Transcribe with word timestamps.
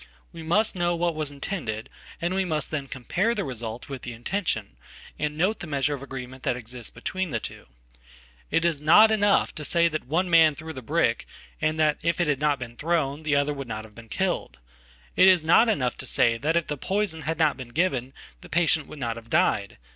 We 0.33 0.41
must 0.41 0.75
know 0.75 0.95
what 0.95 1.13
was 1.13 1.29
intended, 1.31 1.87
and 2.19 2.33
we 2.33 2.43
must 2.43 2.71
then 2.71 2.87
compare 2.87 3.35
the 3.35 3.43
resultwith 3.43 4.01
the 4.01 4.13
intention, 4.13 4.75
and 5.19 5.37
note 5.37 5.59
the 5.59 5.67
measure 5.67 5.93
of 5.93 6.01
agreement 6.01 6.41
that 6.41 6.55
existsbetween 6.55 7.29
the 7.29 7.39
two. 7.39 7.67
It 8.49 8.65
is 8.65 8.81
not 8.81 9.11
enough 9.11 9.53
to 9.53 9.63
say 9.63 9.87
that 9.89 10.05
one 10.07 10.27
man 10.27 10.55
threw 10.55 10.73
thebrick, 10.73 11.27
and 11.61 11.79
that, 11.79 11.99
if 12.01 12.19
it 12.19 12.25
had 12.25 12.39
not 12.39 12.57
been 12.57 12.77
thrown, 12.77 13.21
the 13.21 13.35
other 13.35 13.53
would 13.53 13.67
nothave 13.67 13.93
been 13.93 14.09
killed. 14.09 14.57
It 15.15 15.29
is 15.29 15.43
not 15.43 15.69
enough 15.69 15.95
to 15.97 16.07
say 16.07 16.33
if 16.33 16.65
the 16.65 16.77
poison 16.77 17.21
had 17.21 17.37
notbeen 17.37 17.71
given 17.71 18.13
the 18.41 18.49
patient 18.49 18.87
would 18.87 18.97
not 18.97 19.17
have 19.17 19.29
died. 19.29 19.77